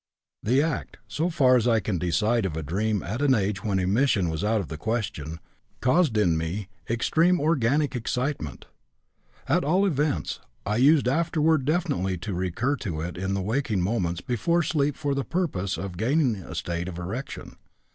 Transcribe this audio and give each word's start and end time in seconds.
The 0.41 0.63
act, 0.63 0.97
so 1.07 1.29
far 1.29 1.55
as 1.57 1.67
I 1.67 1.79
can 1.79 1.99
decide 1.99 2.47
of 2.47 2.57
a 2.57 2.63
dream 2.63 3.03
at 3.03 3.21
an 3.21 3.35
age 3.35 3.63
when 3.63 3.77
emission 3.77 4.31
was 4.31 4.43
out 4.43 4.59
of 4.59 4.67
the 4.67 4.75
question, 4.75 5.39
caused 5.79 6.17
in 6.17 6.35
me 6.35 6.69
extreme 6.89 7.39
organic 7.39 7.95
excitement. 7.95 8.65
At 9.47 9.63
all 9.63 9.85
events, 9.85 10.39
I 10.65 10.77
used 10.77 11.07
afterward 11.07 11.65
definitely 11.65 12.17
to 12.17 12.33
recur 12.33 12.77
to 12.77 12.99
it 13.01 13.15
in 13.15 13.35
the 13.35 13.43
waking 13.43 13.81
moments 13.81 14.21
before 14.21 14.63
sleep 14.63 14.95
for 14.95 15.13
the 15.13 15.23
purpose 15.23 15.77
of 15.77 15.97
gaining 15.97 16.35
a 16.37 16.55
state 16.55 16.87
of 16.87 16.97
erection. 16.97 17.57